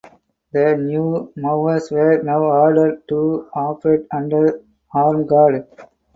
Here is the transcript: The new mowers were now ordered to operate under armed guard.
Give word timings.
The 0.51 0.77
new 0.77 1.31
mowers 1.35 1.91
were 1.91 2.23
now 2.23 2.41
ordered 2.41 3.07
to 3.09 3.45
operate 3.53 4.07
under 4.11 4.59
armed 4.95 5.29
guard. 5.29 5.67